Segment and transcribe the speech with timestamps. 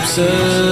[0.00, 0.67] keep searching